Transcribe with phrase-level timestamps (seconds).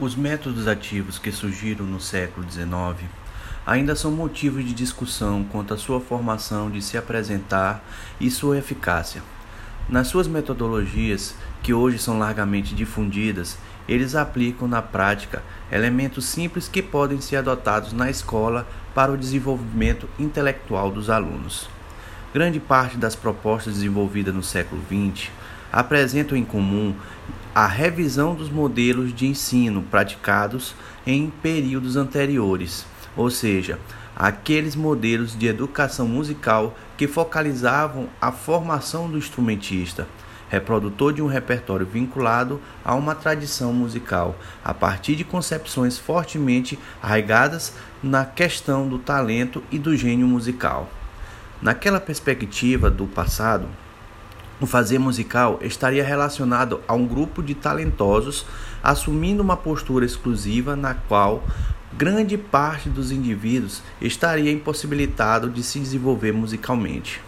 [0.00, 3.10] Os métodos ativos que surgiram no século XIX
[3.66, 7.82] ainda são motivo de discussão quanto à sua formação de se apresentar
[8.20, 9.24] e sua eficácia.
[9.88, 11.34] Nas suas metodologias,
[11.64, 13.58] que hoje são largamente difundidas,
[13.88, 20.08] eles aplicam na prática elementos simples que podem ser adotados na escola para o desenvolvimento
[20.16, 21.68] intelectual dos alunos.
[22.32, 25.28] Grande parte das propostas desenvolvidas no século XX
[25.72, 26.94] apresentam em comum
[27.58, 33.80] a revisão dos modelos de ensino praticados em períodos anteriores, ou seja,
[34.14, 40.06] aqueles modelos de educação musical que focalizavam a formação do instrumentista,
[40.48, 47.74] reprodutor de um repertório vinculado a uma tradição musical, a partir de concepções fortemente arraigadas
[48.00, 50.88] na questão do talento e do gênio musical.
[51.60, 53.66] Naquela perspectiva do passado,
[54.60, 58.44] o fazer musical estaria relacionado a um grupo de talentosos
[58.82, 61.42] assumindo uma postura exclusiva na qual
[61.96, 67.27] grande parte dos indivíduos estaria impossibilitado de se desenvolver musicalmente.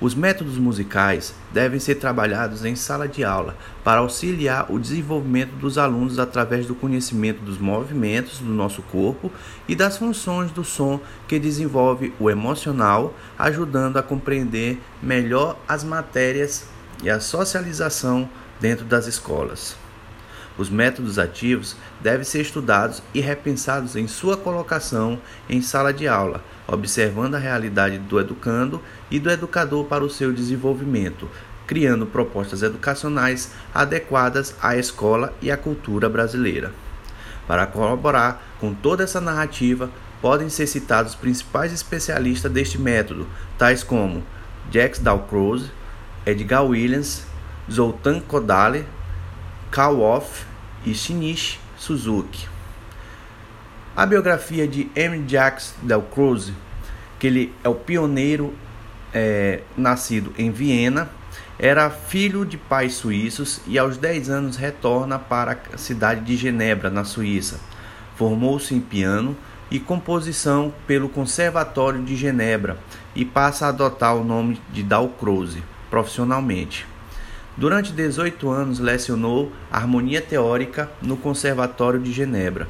[0.00, 5.76] Os métodos musicais devem ser trabalhados em sala de aula para auxiliar o desenvolvimento dos
[5.76, 9.30] alunos através do conhecimento dos movimentos do nosso corpo
[9.66, 16.68] e das funções do som que desenvolve o emocional, ajudando a compreender melhor as matérias
[17.02, 18.28] e a socialização
[18.60, 19.87] dentro das escolas.
[20.58, 26.42] Os métodos ativos devem ser estudados e repensados em sua colocação em sala de aula,
[26.66, 31.30] observando a realidade do educando e do educador para o seu desenvolvimento,
[31.64, 36.72] criando propostas educacionais adequadas à escola e à cultura brasileira.
[37.46, 39.88] Para colaborar com toda essa narrativa,
[40.20, 44.24] podem ser citados os principais especialistas deste método, tais como
[44.72, 45.70] Jacques Dalcroze,
[46.26, 47.22] Edgar Williams,
[47.70, 48.84] Zoltan Kodaly,
[49.70, 50.47] Karl Off
[50.84, 52.46] e Shinichi Suzuki.
[53.96, 55.24] A biografia de M.
[55.26, 56.54] Jacques Dalcroze,
[57.18, 58.54] que ele é o pioneiro
[59.12, 61.10] é, nascido em Viena,
[61.58, 66.88] era filho de pais suíços e aos 10 anos retorna para a cidade de Genebra,
[66.88, 67.58] na Suíça.
[68.14, 69.36] Formou-se em piano
[69.68, 72.78] e composição pelo Conservatório de Genebra
[73.14, 76.86] e passa a adotar o nome de Dalcroze profissionalmente.
[77.58, 82.68] Durante 18 anos lecionou harmonia teórica no Conservatório de Genebra.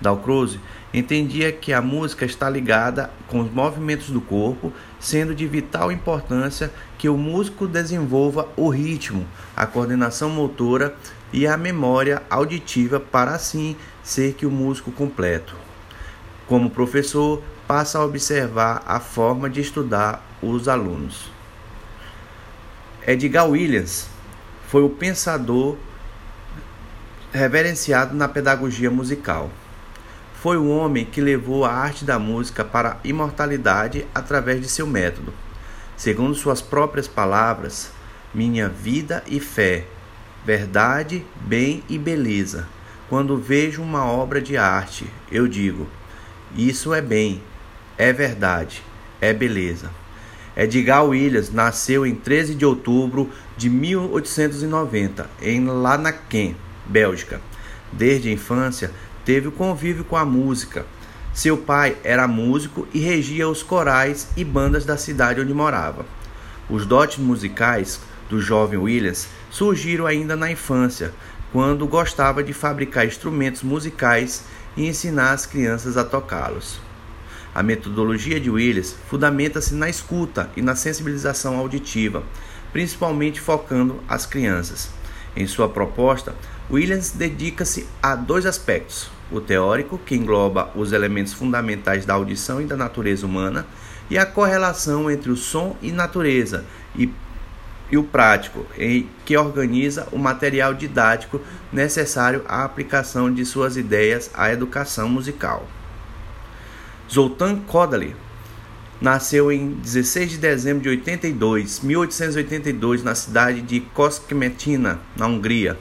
[0.00, 0.58] Dalcroze
[0.92, 6.72] entendia que a música está ligada com os movimentos do corpo, sendo de vital importância
[6.98, 9.24] que o músico desenvolva o ritmo,
[9.56, 10.96] a coordenação motora
[11.32, 15.54] e a memória auditiva para assim ser que o músico completo.
[16.48, 21.30] Como professor, passa a observar a forma de estudar os alunos.
[23.06, 24.15] Edgar Williams
[24.66, 25.76] foi o pensador
[27.32, 29.50] reverenciado na pedagogia musical.
[30.40, 34.86] Foi o homem que levou a arte da música para a imortalidade através de seu
[34.86, 35.32] método.
[35.96, 37.90] Segundo suas próprias palavras,
[38.34, 39.86] minha vida e fé,
[40.44, 42.68] verdade, bem e beleza.
[43.08, 45.86] Quando vejo uma obra de arte, eu digo:
[46.54, 47.42] isso é bem,
[47.96, 48.82] é verdade,
[49.20, 49.90] é beleza.
[50.56, 56.56] Edgar Williams nasceu em 13 de outubro de 1890 em Lanaken,
[56.86, 57.42] Bélgica.
[57.92, 58.90] Desde a infância,
[59.22, 60.86] teve o convívio com a música.
[61.34, 66.06] Seu pai era músico e regia os corais e bandas da cidade onde morava.
[66.70, 68.00] Os dotes musicais
[68.30, 71.12] do jovem Williams surgiram ainda na infância,
[71.52, 74.44] quando gostava de fabricar instrumentos musicais
[74.74, 76.85] e ensinar as crianças a tocá-los.
[77.56, 82.22] A metodologia de Williams fundamenta-se na escuta e na sensibilização auditiva,
[82.70, 84.90] principalmente focando as crianças.
[85.34, 86.34] Em sua proposta,
[86.70, 92.66] Williams dedica-se a dois aspectos: o teórico, que engloba os elementos fundamentais da audição e
[92.66, 93.66] da natureza humana,
[94.10, 96.62] e a correlação entre o som e natureza,
[96.94, 97.10] e,
[97.90, 101.40] e o prático, em, que organiza o material didático
[101.72, 105.66] necessário à aplicação de suas ideias à educação musical.
[107.10, 108.16] Zoltán Kodaly
[109.00, 115.78] nasceu em 16 de dezembro de 82, 1882, na cidade de Koszkmetina, na Hungria.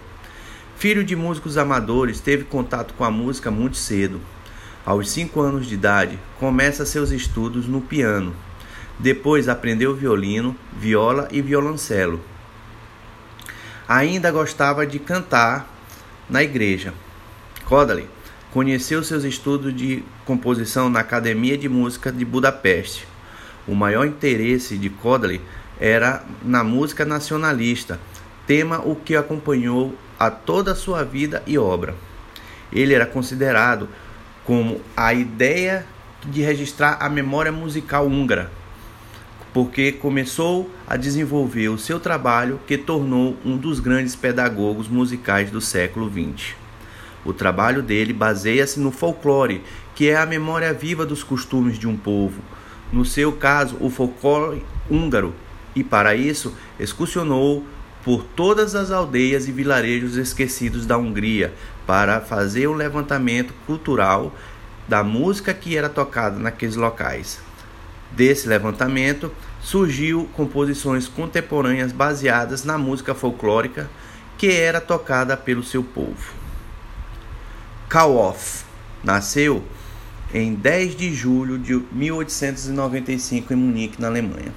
[0.77, 4.21] Filho de músicos amadores, teve contato com a música muito cedo.
[4.85, 8.35] Aos 5 anos de idade, começa seus estudos no piano.
[8.99, 12.21] Depois aprendeu violino, viola e violoncelo.
[13.87, 15.67] Ainda gostava de cantar
[16.29, 16.93] na igreja.
[17.65, 18.07] Kodaly
[18.55, 23.05] Conheceu seus estudos de composição na Academia de Música de Budapeste.
[23.67, 25.41] O maior interesse de Kodaly
[25.77, 27.99] era na música nacionalista,
[28.47, 31.95] tema o que acompanhou a toda a sua vida e obra.
[32.71, 33.89] Ele era considerado
[34.45, 35.85] como a ideia
[36.23, 38.49] de registrar a memória musical húngara,
[39.53, 45.59] porque começou a desenvolver o seu trabalho que tornou um dos grandes pedagogos musicais do
[45.59, 46.64] século XX.
[47.25, 49.63] O trabalho dele baseia-se no folclore,
[49.95, 52.41] que é a memória viva dos costumes de um povo,
[52.91, 55.33] no seu caso, o folclore húngaro,
[55.75, 57.65] e para isso excursionou
[58.03, 61.53] por todas as aldeias e vilarejos esquecidos da Hungria
[61.87, 64.33] para fazer um levantamento cultural
[64.87, 67.39] da música que era tocada naqueles locais.
[68.11, 73.89] Desse levantamento surgiu composições contemporâneas baseadas na música folclórica
[74.37, 76.44] que era tocada pelo seu povo.
[77.95, 78.65] Kawoff
[79.01, 79.63] nasceu
[80.33, 84.53] em 10 de julho de 1895 em Munique, na Alemanha.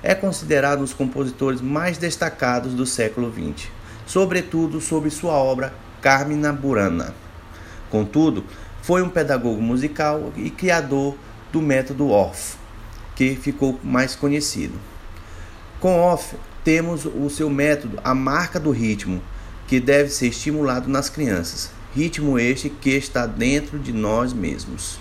[0.00, 3.68] É considerado um dos compositores mais destacados do século XX,
[4.06, 7.12] sobretudo sob sua obra Carmina Burana.
[7.90, 8.44] Contudo,
[8.82, 11.16] foi um pedagogo musical e criador
[11.50, 12.54] do método Orff,
[13.16, 14.78] que ficou mais conhecido.
[15.80, 19.20] Com Orff, temos o seu método, a marca do ritmo,
[19.66, 24.98] que deve ser estimulado nas crianças, ritmo este que está dentro de nós mesmos.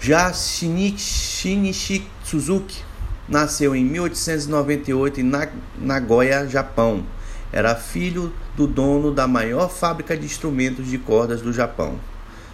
[0.00, 2.82] Já Shinichi Suzuki
[3.28, 5.32] nasceu em 1898 em
[5.78, 7.04] Nagoya, Japão.
[7.52, 11.98] Era filho do dono da maior fábrica de instrumentos de cordas do Japão.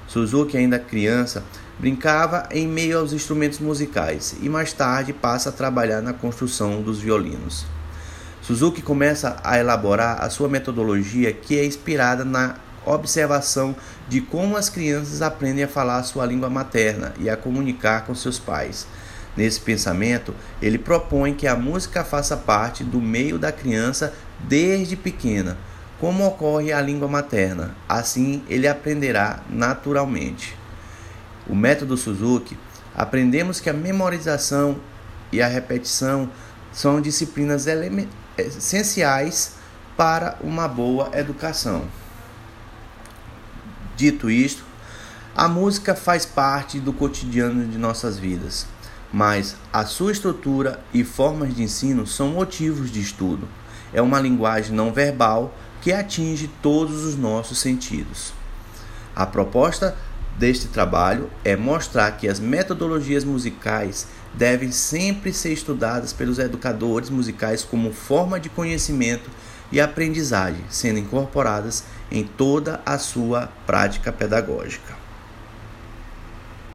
[0.09, 1.45] Suzuki, ainda criança,
[1.79, 6.99] brincava em meio aos instrumentos musicais e mais tarde passa a trabalhar na construção dos
[6.99, 7.67] violinos.
[8.47, 12.55] Suzuki começa a elaborar a sua metodologia que é inspirada na
[12.85, 13.75] observação
[14.09, 18.15] de como as crianças aprendem a falar a sua língua materna e a comunicar com
[18.15, 18.87] seus pais.
[19.37, 20.33] Nesse pensamento,
[20.63, 25.59] ele propõe que a música faça parte do meio da criança desde pequena,
[25.99, 27.75] como ocorre a língua materna.
[27.89, 30.57] Assim, ele aprenderá naturalmente.
[31.49, 32.57] O método Suzuki,
[32.95, 34.77] aprendemos que a memorização
[35.33, 36.31] e a repetição
[36.73, 39.55] são disciplinas elementares essenciais
[39.97, 41.85] para uma boa educação.
[43.97, 44.63] Dito isto,
[45.35, 48.67] a música faz parte do cotidiano de nossas vidas,
[49.13, 53.49] mas a sua estrutura e formas de ensino são motivos de estudo.
[53.93, 58.33] É uma linguagem não verbal que atinge todos os nossos sentidos.
[59.15, 59.97] A proposta
[60.39, 67.65] deste trabalho é mostrar que as metodologias musicais devem sempre ser estudadas pelos educadores musicais
[67.65, 69.31] como forma de conhecimento
[69.73, 74.96] e aprendizagem, sendo incorporadas em toda a sua prática pedagógica.